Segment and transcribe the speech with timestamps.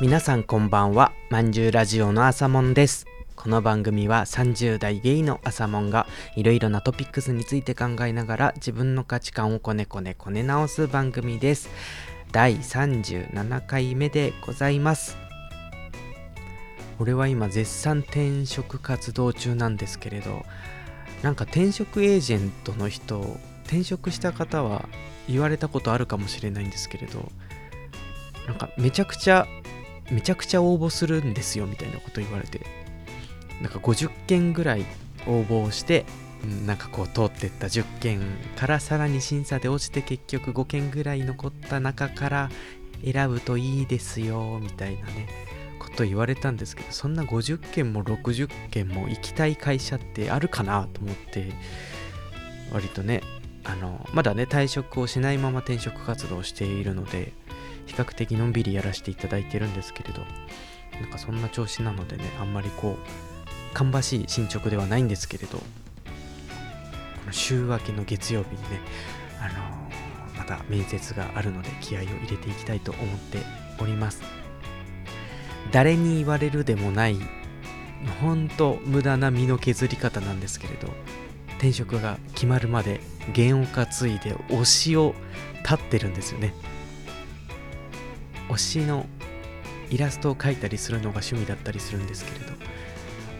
[0.00, 1.12] 皆さんこんばんは。
[1.28, 3.04] まんじゅうラジオの朝もんです。
[3.36, 6.06] この番組は30代ゲイの朝もんが
[6.36, 11.68] いろいろなトピックスについて考えながら自分の価値観をこねこねこね直す番組です。
[12.32, 15.18] 第37回目でございます。
[16.98, 20.46] 俺は今絶賛転職活動中なんですけれど
[21.20, 24.88] なんか転職エージェントの人転職した方は
[25.28, 27.30] 言われたことあるかもしれないんですけれど
[28.46, 29.46] なんかめちゃくちゃ
[30.10, 32.60] めちゃくちゃ応募するんですよみたいなこと言われて。
[33.60, 34.84] なんか50件ぐらい
[35.26, 36.04] 応募して
[36.66, 38.20] なんかこう通ってった10件
[38.56, 42.50] からさらに審査で落ちて結局5件ぐらい残った中から
[43.04, 45.28] 選ぶといいですよみたいなね
[45.78, 51.52] こと言われたんですけどそんな50件も60件も行きたい会社ってあるかなと思って
[52.72, 53.22] 割とね
[53.64, 57.32] あのまだね退職をしないまま転職活動をしているので
[57.90, 60.22] 比較的のんびりやらせていただいてるんですけれど。
[61.00, 65.58] なんかそんな調子なのでねあんまりこう芳しい進捗ではないんですけれど。
[65.58, 65.64] こ
[67.26, 68.80] の週明けの月曜日にね
[69.40, 73.38] あのー、また面接があるので気合を入れていきたいと思って
[73.80, 74.22] おります。
[75.72, 77.18] 誰に言われるでもない
[78.20, 80.88] ほんと無駄な身の削り方なんですけれど。
[81.60, 83.00] 転職が決まるまで
[83.34, 85.14] 弦を担いで推しを
[85.62, 86.54] 立ってるんですよね。
[88.50, 89.06] 推しの
[89.90, 92.52] イラストを描いたりするのが趣味だったりするんですけれど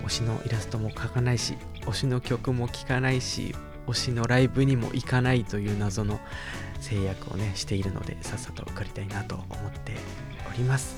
[0.07, 3.55] 推しのイラストも描かないし推しの曲も聴かないし
[3.87, 6.21] 推しのライブにも行かないという謎の
[6.81, 9.93] 制約をねしているのでさっさと受かりたいなと思って
[10.53, 10.97] おります。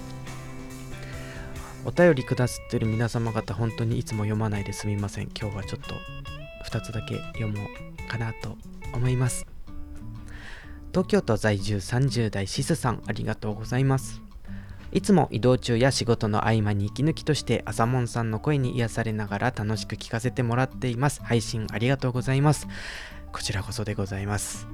[1.85, 5.31] お便りくださってる皆様方本当にいつも読まないですみません。
[5.39, 5.95] 今日はちょっと
[6.71, 8.57] 2つだけ読もうかなと
[8.93, 9.52] 思います。
[10.93, 14.21] 東京都在住30代シスさんありがとうございます。
[14.93, 21.23] いつも移動中や仕事の合間に息抜きとして朝もんさんの声に癒されながら楽しく聞かせてもらっています。
[21.25, 22.69] 配信ありがとうございます。
[23.33, 24.69] こちらこそでございます。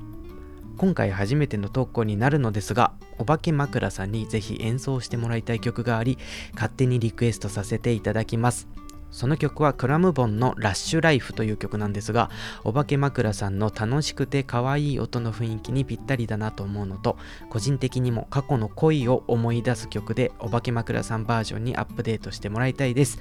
[0.77, 6.19] 今回初めての投稿になるのですがお化け枕さんにぜひ演奏してもらいたい曲があり
[6.55, 8.69] 勝手にリクエストさせていただきます。
[9.11, 12.31] その曲はクラムボンのラッシュライフという曲なんですが、
[12.65, 17.17] お化け枕さんの楽しくて可愛い音の雰囲気にぴったりだなと思うのと、
[17.49, 23.19] 個人的にも過去の恋を思い出す曲で、お化け枕さんバージョンにアップデートしてもらいたいです。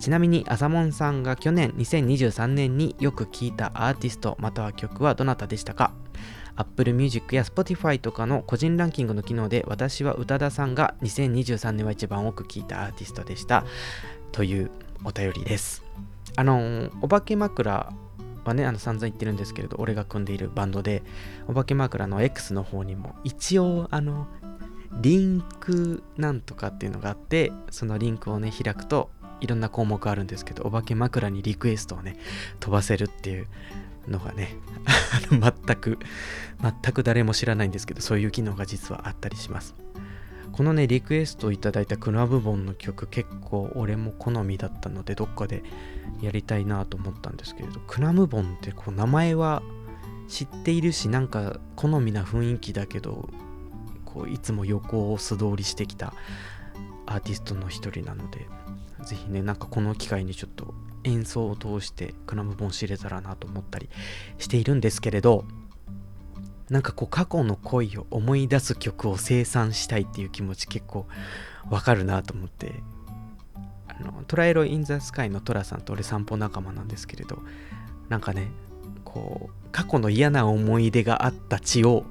[0.00, 5.92] ちなみに、あさもんさんが去年2023年によく聴いたアーティストまたは曲はどなたでしたか
[6.56, 13.64] ？Apple Music や Spotify とかの個人ランキングの機能で私は宇多田さんが2023年は一番多く聴いたアーティストでした
[14.32, 14.70] という
[15.04, 15.84] お便りです。
[16.36, 17.92] あの、お化け枕
[18.44, 21.02] はね、あの散々言ってるんですけれど、俺が組んでいるバンドで、
[21.46, 24.26] お化け枕の X の方にも一応、あの、
[25.00, 29.10] リンクなんとかっていうのがあって、そのリンクをね、開くと
[29.40, 32.16] いろんな項目あるんですけど、お化け枕にリクエストをね、
[32.60, 33.46] 飛ばせるっていう
[34.08, 34.56] のがね、
[35.30, 35.42] 全
[35.76, 35.98] く、
[36.60, 39.74] 全く誰も知らないんですけど、そういう機能が実はあったりします。
[40.58, 45.62] このねリクエストいただいたクラブボンの曲結構俺も好みだったのでどっかで
[46.20, 49.62] やりたいなと思ったんですけれどクラムボンってこう名前は
[50.26, 53.28] 知っているしなんか好みな雰囲気だけど
[54.04, 56.12] こういつも横を素通りしてきた
[57.06, 58.48] アーティストの一人なので
[59.04, 60.74] ぜひねなんかこの機会にちょっと
[61.04, 63.88] 演奏を通してクラムボン知れたらなと思ったり
[64.38, 65.44] しているんですけれど
[66.70, 71.06] なんかこう過去の恋を思い出す曲を生産したいっていう気持ち結構
[71.70, 72.74] わかるなと思って。
[73.88, 77.42] あのトライロインザスカイのトラさんと俺散歩仲間なんですけれど
[78.08, 78.48] なんかね
[79.04, 82.04] こう過去の嫌な思い出があった地を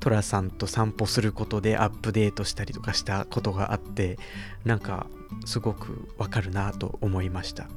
[0.00, 4.18] トラさんと散歩することでアップデートしたりとかしたことがあって
[4.64, 5.06] なんか
[5.44, 7.68] すごくわかるなと思いました。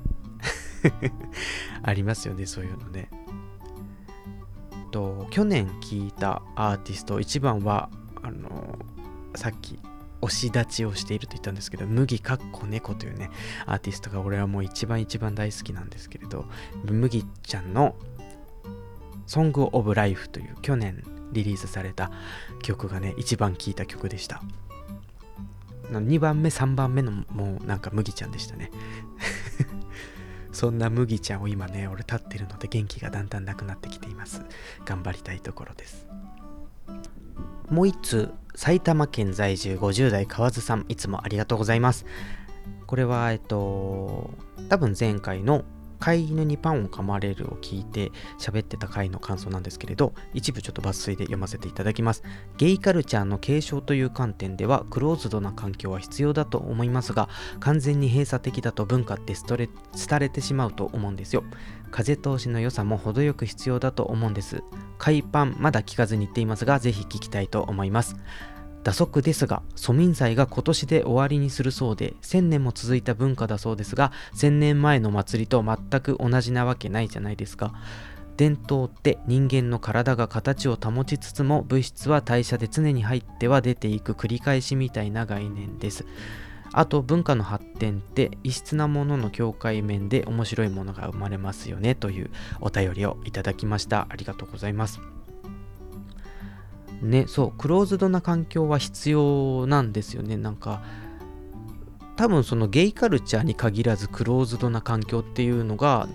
[1.83, 3.09] ありますよねそういうのね。
[5.35, 7.89] 去年聴いたアーティスト1番は
[8.23, 8.79] あの
[9.35, 9.77] さっき
[10.21, 13.29] 推し立ちをしていると言ったんですけど麦かっこ猫というね
[13.65, 16.45] アーティストが俺はもう一番一番大好きなんですけれど
[16.85, 17.97] 麦ちゃんの
[19.27, 21.03] 「Song of Life」という去年
[21.33, 22.11] リリースされた
[22.61, 24.41] 曲がね一番聴いた曲でした。
[25.91, 28.71] 2番目3番目のもうなんか麦ちゃんでしたね。
[30.55, 34.41] そんな麦ちゃんを今ね、俺立ってるので元気がだんだんなくなってきています。
[34.85, 36.07] 頑張りたいところです。
[37.69, 42.05] もう一通、埼玉県在住50代河津さん、いつもありがとうございます。
[42.87, 44.33] これは、えっと、
[44.69, 45.65] 多分前回の
[46.05, 52.21] 飼い犬にパンを噛まれるを聞いて喋ってた回の感想なんですけれど一部ちょっと抜粋で読ませていただきます。
[52.57, 57.27] ゲイカルチャーの継承という観点ではクローズドな環境は必要だと思いますが
[57.59, 59.67] 完全に閉鎖的だと文化ってストレ
[60.07, 61.43] 廃れてしまうと思うんですよ。
[61.89, 64.61] 風通しの良さも程よく必要だと思うんです。
[64.99, 68.15] 海パンまだ聞かずに言っていますがぜひ聞きたいと思います。
[68.85, 77.73] 打足ですが、蘇民祭が今年で終わりにするそうで、1000年も続いた文化だそうですが、1000年前の祭りと全く同じなわけないじゃないですか。
[78.37, 86.05] 伝統って人間の体が形を保ちつつも物質は代謝で常に入っては出ていく繰り返しみたいな概念です。
[86.71, 92.29] あと文化の発展って異質なものの境界面で面白いものが生まれますよねという
[92.61, 94.05] お便りをいただきました。
[94.09, 95.14] ありがとうございます。
[97.01, 100.37] ねそうクローズドな環境は必要なんですよね。
[100.37, 100.83] なんか
[102.15, 106.07] 多分そのゲイカルチャーに限らずクローズドな環境っていうのが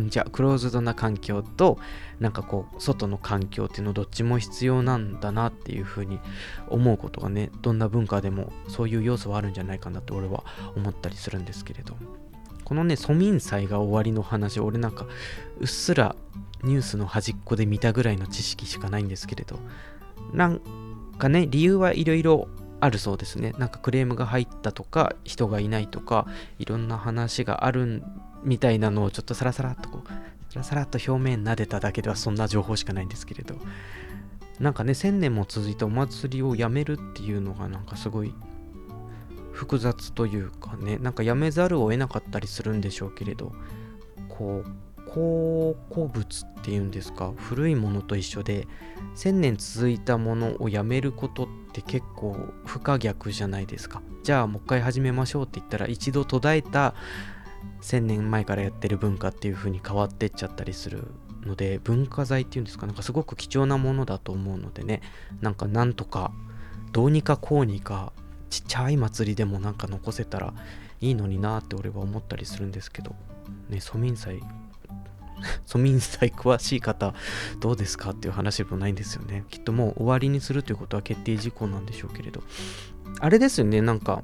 [0.00, 1.78] じゃあクローズドな環境と
[2.18, 6.18] なんかこう外の環境っていうのどっちも必要なんだなっていうふうに
[6.68, 10.42] 思うことがねどんな文化でもそういう要素はあるんじゃないかなと俺は
[10.74, 11.96] 思ったりするんですけれど
[12.64, 15.06] このね蘇民祭が終わりの話俺なんか
[15.60, 16.16] うっすら
[16.64, 19.58] ニュースの端っこで見たぐらいの知識しかないんですけれど。
[20.32, 20.60] なん
[21.18, 22.48] かね理由はいろいろ
[22.80, 23.54] あるそうですね。
[23.58, 26.26] なんかクレームが入ったとか人がいないとか
[26.58, 28.02] いろんな話がある
[28.42, 30.08] みたいなのをちょっとサラサラっとこう
[30.52, 33.56] サラサラっと表面撫でただけではそんな情報しかないんですけれど。
[34.60, 38.32] なんかね1000年も続いたお祭りをやめるっていうのがなんかすごい
[39.50, 43.52] 複雑というかねなんかやめざるを得なかったりするんでしょうけれど。
[44.28, 47.32] こう考古物っていうんですか？
[47.36, 48.66] 古いものと一緒で
[49.14, 54.02] 1000年続いたものをやめることって結構不可逆じゃないですか。
[54.24, 56.94] じゃあもう一回始めましょうって言ったら一度途絶えた
[57.82, 61.04] 1000年前からやってる文化っていう風に変わってっちゃったりする
[61.42, 62.86] ので文化財っていうんですか？
[62.86, 65.00] なんかすごく貴重なものだと思うのでね。
[65.40, 66.32] なんかなんとか
[66.92, 68.12] どうにかこうにか
[68.50, 70.54] ちっちゃい祭りでもなんか残せたら
[71.00, 73.14] いいのになって俺は思ったりするんですけど
[73.68, 74.40] ね蘇民祭
[75.66, 77.14] 蘇民祭詳しい方
[77.60, 79.44] どうですかっていう話でもないんですよね。
[79.50, 82.42] きっともう終わりにするということは決定事項なんでしょうけれど。
[83.20, 84.22] あれですよね、なんか、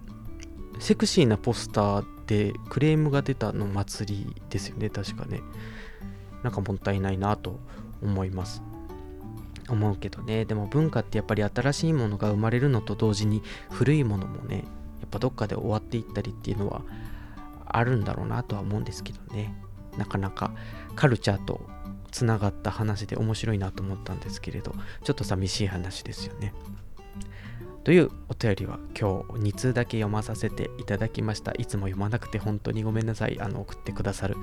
[0.79, 5.41] セクシーなポスターでクレームが出たの祭りですよね、確かね。
[6.43, 7.61] なんかもったいないなと
[8.03, 8.63] 思います。
[9.69, 14.65] 思うけどね、でも文化ってやっぱり新しいものが生まれるのと同時に古いものもね、
[15.01, 16.83] やっぱどっかで終わっていったりっていうのは
[17.67, 19.55] あるんだろうなとは思うんですけどね。
[19.99, 20.53] なかなか
[20.97, 21.61] カルチャーと
[22.11, 26.53] つながった話で面白いなと思ったんですけれどちょっと寂しい話ですよね。
[27.83, 31.53] というお便りは今日2通だけ読まさせていただきました。
[31.53, 33.41] いつも読まなくて本当にごめんなさい。
[33.41, 34.37] あの送ってくださる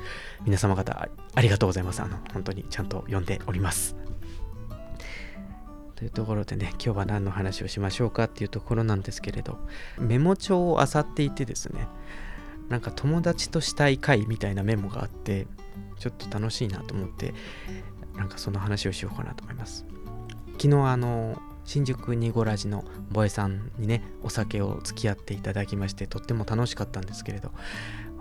[0.44, 2.02] 皆様方ありがとうございます。
[2.02, 3.96] あの本当にちゃんと読んでおります。
[5.98, 9.58] というところでね、今日は何の話をしましょうかっていうところなんですけれど、
[9.98, 11.88] メモ帳を漁っていてですね、
[12.70, 15.48] なんか友達としたい会みたいなメモがあって
[16.00, 17.34] ちょっと楽しいなと思って
[18.16, 19.86] なんかその話をしようかなと思います。
[20.54, 27.52] 昨日あの新宿ニゴラジのボエさんにねお酒を付き合っていただきましてとっても楽しかったんですけれど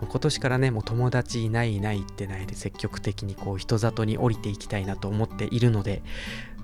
[0.01, 6.03] 今年からねもう友達いないいないってないで積極的にこう人里に降りていきたいなと思っているので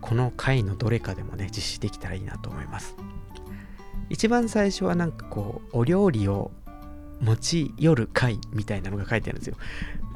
[0.02, 2.96] この回のどれかでもね実施できたらいいなと思います。
[4.10, 6.52] 一番最初はなんかこうお料理を
[7.22, 9.58] 持ち寄る会みたいなのが書いてあるんですよ。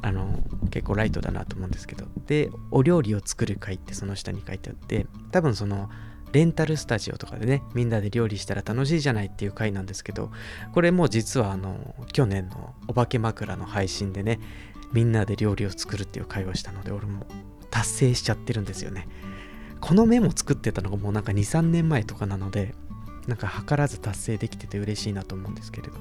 [0.02, 2.06] あの結構ライトだなと思うんですけど。
[2.28, 5.90] で、お料理を作る会ってその下に書いてあって、多分その
[6.34, 10.32] レンタルスタジオとかでね、みんなで料理したら楽しいじゃないっていう回なんですけど、
[10.74, 14.40] これも実はあの去年のお化け枕の配信でね、
[14.94, 17.26] みんなで料理を作るっていう会話したので、俺も
[17.72, 19.08] 達成しちゃってるんですよね。
[19.80, 22.76] このメモ作ってたのがもうなんか2、3年前とかなので、
[23.28, 25.96] なんか図らず達成できてて嬉しいなと思うんですけれど。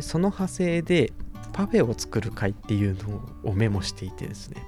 [0.00, 1.12] でその派生で
[1.52, 4.62] パフェを作る会っていうのをメモしていてですね。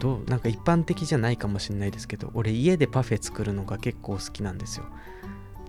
[0.00, 4.84] どうなんか一般的じゃないかもしれないですけど俺家でパフェ作るのが結構好きなんですよ。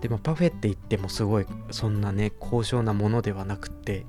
[0.02, 4.04] でもパフェって言ってもすごいそんなね高尚なものではなくって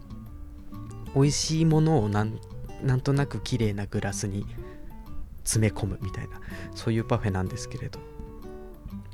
[1.15, 2.39] 美味しいものをなん
[2.83, 4.45] なんとなく綺麗なグラスに
[5.45, 6.41] 詰め込むみたいな
[6.75, 7.99] そういうパフェなんですけれど。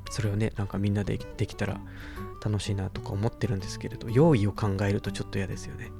[0.10, 1.80] それをねなんかみんなでできたら
[2.44, 5.92] 楽しいなとか思ってるんですけれど用意を考えるとちょっと嫌ですよね。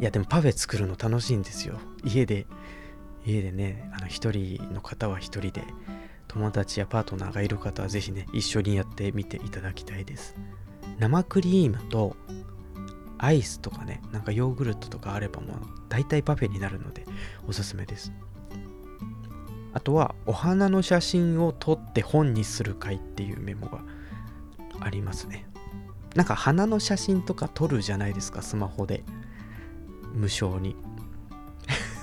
[0.00, 1.78] いやでもパフェ作るの楽しいんですよ。
[2.02, 2.46] 家で
[3.24, 5.64] 家でねあの一人の方は一人で
[6.28, 10.34] 友達やパートナーがいる方はぜひね一緒にやってみていただきたいです。
[10.98, 12.16] 生クリームと
[13.18, 15.56] アイスとかねなんかヨーグルトとかあればもう
[15.88, 17.06] 大体パフェになるので
[17.46, 18.12] おすすめです。
[19.74, 23.82] あとはお花の写真を撮って本にする会っていうメモが
[24.80, 25.46] ありますね。
[26.14, 29.02] なんか花の写真とか撮るじゃないですかスマホで。
[30.14, 30.76] 無償に。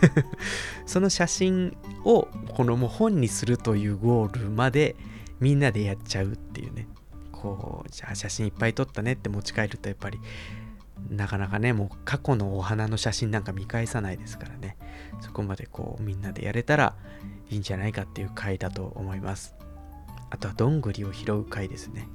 [0.86, 4.98] その写真をこのもう本にするというゴールまで
[5.40, 6.88] みんなでやっちゃうっていうね。
[7.32, 10.20] こうじゃあ写真いっぱい撮ったねって持ち帰るとやっぱり
[11.10, 14.78] なかなかねもう過去のお花の写真なんか見返さないですからね。
[15.22, 16.96] そこまでこうみんなでやれたら
[17.50, 19.56] いいんじゃないかっていう回だと思います。
[20.30, 22.08] あとはどんぐりを拾う回ですね。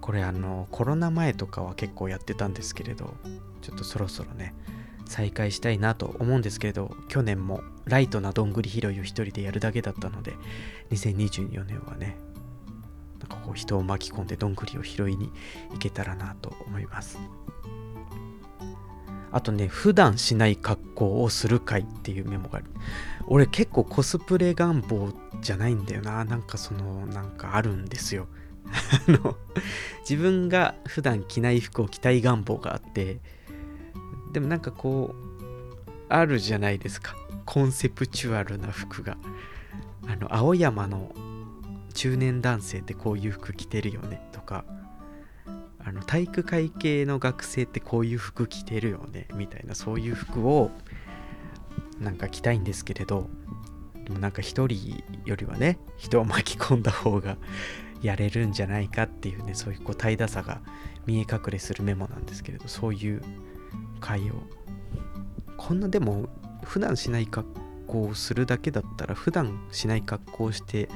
[0.00, 3.14] これあのコロナ前とかは結構やってたんですけれど
[3.60, 4.52] ちょっとそろそろね
[5.06, 10.34] 再開したいなと思うんですけれど去年もライトなどんぐり拾いを一人でやるだけだったので
[10.90, 12.16] 2024年はね
[13.20, 15.30] なんかこう人を巻き込んでどんぐりを拾いに
[15.70, 17.18] 行けたらなと思います。
[19.32, 22.66] あとね普段しない格好をする会っていうメモがある。
[23.26, 26.24] 俺結構コスプレ願望じゃないんだよな。
[26.24, 28.28] なんかそのなんかあるんですよ。
[29.08, 29.36] あの
[30.08, 33.20] 自分が普段着ない服を着たい願望があって
[34.32, 37.16] でもなんかこうあるじゃないですか。
[37.44, 39.16] コンセプチュアルな服が。
[40.06, 41.12] あの青山の
[41.94, 44.64] 中年男性ってこういう服着てるよねとか。
[45.84, 50.70] あの体育会系の学生ってこういう服着てるよねみたいなそういう服を
[52.00, 53.28] なんか着たいんですけれど
[54.04, 57.36] でもなんか一人よりはね人を巻き込んだ方が
[58.02, 60.60] やれるんじゃないかっていうねそういうこう怠惰さが
[61.06, 63.22] 見え隠れするメモなんですけれどそういう
[64.00, 64.34] 会を。
[65.56, 66.28] こんなでも
[66.64, 67.48] 普段しない格
[67.86, 70.88] 好をするだけだったら普段しない格好をして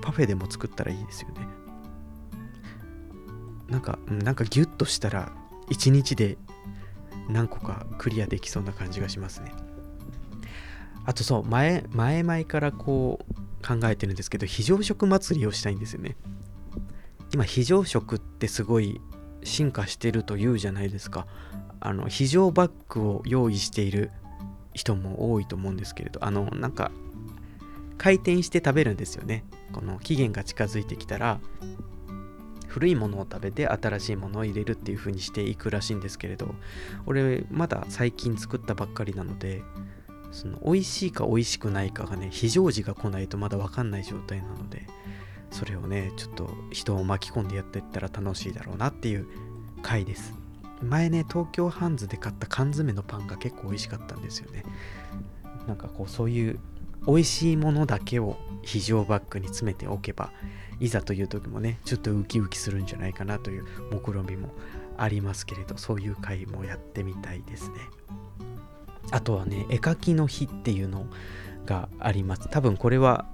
[0.00, 1.65] パフェでも作ったらいいですよね。
[3.68, 5.32] なんかなんかギュッとしたら
[5.70, 6.38] 1日で
[7.28, 9.52] 何個かクリアできそうな感じがしますね。
[11.04, 13.34] あとそう前前々からこう
[13.66, 16.16] 考えてるんですけど非常食祭りをしたいんですよね。
[17.32, 19.00] 今非常食ってすごい
[19.42, 21.26] 進化してるというじゃないですか。
[21.80, 24.10] あの非常バッグを用意している
[24.74, 26.90] 人も多いと思うんですけれどあのなんか
[27.98, 29.44] 回転して食べるんですよね。
[29.72, 31.40] この期限が近づいてきたら
[32.76, 36.54] 古いものを食べて新しいものを入れるっていう風にしていくらしいんですけれど
[37.06, 39.62] 俺まだ最近作ったばっかりなので
[40.30, 44.86] その美味しいか美味しくないかがね非常時が来ないとまだ分かんない状態なので
[45.50, 49.26] それをねちょっと人を巻き込んでやっていったら楽しいだろうなっていう
[49.80, 50.34] 回です。
[50.82, 54.64] 前ね東京ハンズで買った缶詰のパンが結構美味しかったんですよね。
[55.66, 56.60] なんかこうそういう
[57.06, 60.32] 美味しいものだけを非常バッグに詰めておけば
[60.80, 64.50] いざという時もねちょっとウキウキするんじゃないかなという目論見も
[64.98, 67.76] ありますけれどそういう回もやってみたいですね。
[69.12, 71.06] あとはね絵描きの日っていうの
[71.64, 72.48] があります。
[72.48, 73.26] 多分これは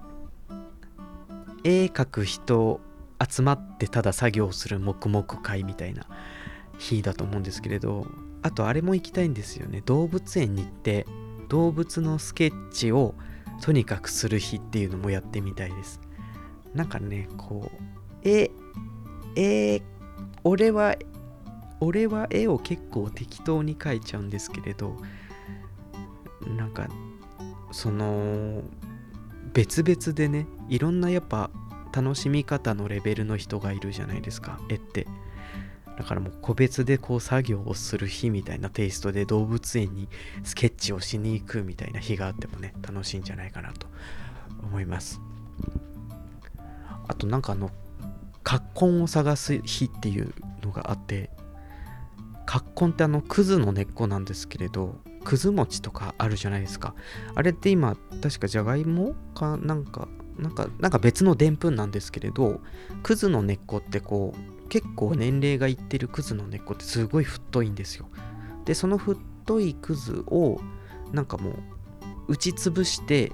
[1.65, 2.81] 絵描く人
[3.27, 6.07] 集まってただ作業する黙々会みたいな
[6.79, 8.07] 日だと思うんですけれど
[8.43, 9.83] あとあれも行きたいんですよね。
[9.87, 11.07] 動物園に行って
[11.49, 13.15] 動物のスケッチを
[13.63, 16.01] とにかくする日っていうのもやってみたいです。
[16.75, 18.51] なんかねこうえ
[19.37, 19.81] え
[20.45, 20.97] 俺は
[21.81, 24.97] 俺は絵を結構適当に描いちゃうんですけれど
[26.57, 26.89] なんか
[27.71, 28.63] その
[29.53, 31.51] 別々でねいろんなやっぱ
[31.93, 35.07] 楽しみ方のレベルの人がいるじゃないですか絵って。
[36.03, 40.09] だからもう個別でこう作業をする日みたいなテイストで動物園に
[40.43, 43.87] スケッチをしに行くみたいな日があってもね楽しいんじゃないかなと
[44.65, 45.21] 思います。
[47.07, 47.71] あとなんかあの
[48.43, 51.31] 葛根を探す日っていうのがあって
[52.47, 56.97] 葛根ってあのクズの根っこなんですけれどくず餅とかあるじゃないですか。
[57.37, 62.61] あれって今確かじゃがいもかなんかなんかなんか別のでんぷんなんですけれど
[63.05, 68.09] クズの根っこってこう結構年齢がいってるクズの根っこってすごい太いんですよ。
[68.65, 70.63] でその太いクズを
[71.13, 71.55] なんかもう
[72.29, 73.33] 打ちつぶして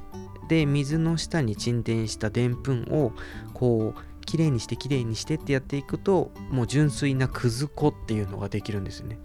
[0.48, 3.12] で水の下に沈殿したでんぷんを
[3.54, 9.20] こうきれいにしてきれいにしてってやっていくともう純粋なくず粉っていうのができるんですよね。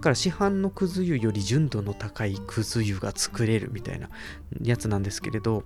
[0.00, 4.08] から市販のくず湯より純度の高いくず湯が作れるみたいな
[4.62, 5.64] やつなんですけれど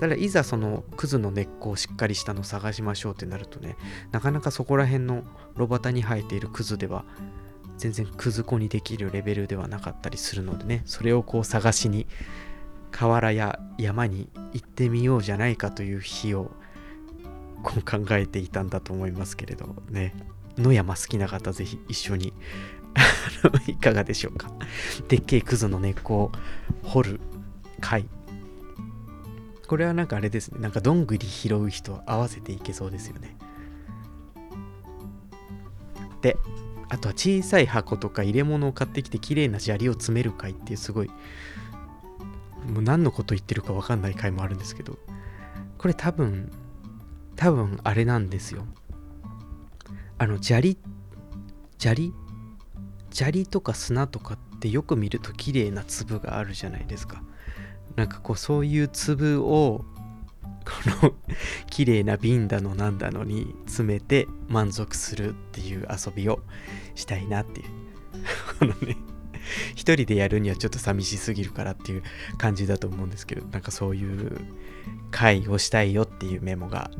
[0.00, 3.76] ただいざそのクズの根っこをしっかりしたのを探しましょうってなるとね
[4.12, 5.24] なかなかそこら辺の
[5.56, 7.04] 炉端に生えているクズでは
[7.76, 12.06] 全然くず粉にできるレベルではなかったりするのでねそれをこう探しに
[12.90, 16.50] 河原や山に行ってみようじゃないかという日を
[17.62, 20.14] こう考えていたんだと思いますけれどね。
[20.56, 22.32] 野山好きな方ぜひ一緒に
[23.68, 24.50] いかがでしょうか。
[25.08, 26.32] でっけえクズの根っこを
[26.82, 27.20] 掘る
[27.80, 28.06] 回
[29.70, 30.58] これはなんかあれですね。
[30.58, 33.36] なんかどんぐり拾う人合わせていけそうですよね。
[36.22, 36.36] で
[36.88, 41.06] あとは小さい箱とか入れ物を買ってきて綺麗な砂利を詰める回っていうすごい
[42.66, 44.98] もう何のこと言ってるか分かんない回もあるんですけど
[45.78, 46.50] これ多分
[47.36, 48.64] 多分あれなんですよ。
[50.18, 50.78] あの砂利
[51.78, 52.12] 砂利
[53.12, 57.22] 砂利とか砂とかってよく見ると綺麗な粒があるじゃないですか。
[57.96, 59.84] なんかこうそういう粒を
[60.64, 61.14] この
[61.68, 66.40] 綺麗な瓶だのなんだのに詰めて満足するっていう遊びを
[66.94, 67.66] したいなっていう。
[68.58, 68.96] このね
[69.74, 72.02] 一人でやるにはちょっと寂しすぎるからっていう
[72.38, 74.40] 感じだと思うんですけどなんかそういう
[75.10, 76.90] 会をしたいよっていうメモが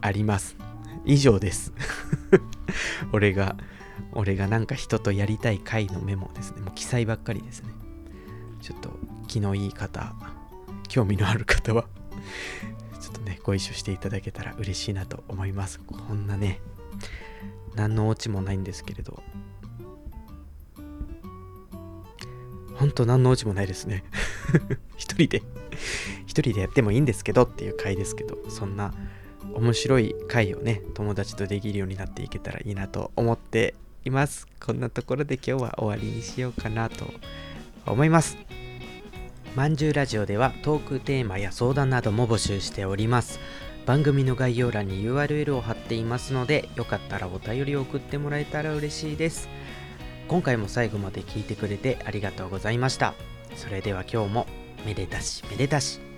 [0.00, 0.56] あります。
[1.04, 1.72] 以上です。
[3.12, 3.56] 俺が
[4.12, 6.60] 俺がなんか人とやりたい会のメモですね。
[6.62, 7.70] もう記載ばっかりですね。
[8.60, 8.98] ちょっと
[9.30, 10.12] 気のいい方
[10.88, 11.84] 興味のある方は
[13.00, 15.78] ちょっとねご一緒していただけたら嬉しいなと思います。
[15.78, 16.60] こんなね
[17.76, 19.22] 何のオチもないんですけれど。
[22.74, 24.02] ほんと何のオチもないですね。
[24.98, 25.42] 一人で
[26.26, 28.92] 一人でやってもいいんですけどっていう回ですけどそんな
[29.54, 34.48] 面白い回をね友達とできるようになっていけたらいいなと思っています。
[34.58, 37.06] こんなところで今日は終わりにしようかなと
[37.86, 38.36] 思います。
[39.56, 43.40] まんじゅうラジオではトークテーマや相談なども募集しております。
[43.84, 49.48] 番組の概要欄に URL を貼っていますのでよかったらお便りを送ってもらえたら嬉しいです。
[50.28, 53.14] 今回も最後まで聞いてくれてありがとうございました。
[53.56, 54.46] それでは今日も
[54.86, 56.09] めでたしめでたし。